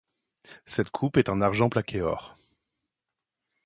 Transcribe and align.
Cette 0.65 0.89
Coupe 0.89 1.17
est 1.17 1.29
en 1.29 1.41
argent 1.41 1.69
plaqué 1.69 2.01
or. 2.01 2.35